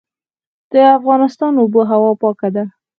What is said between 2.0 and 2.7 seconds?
پاکه ده